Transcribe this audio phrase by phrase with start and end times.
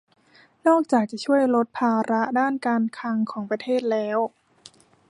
[0.67, 4.17] นอกจากจะช่วยลดภาระด้านการคลังของประเทศแล้ว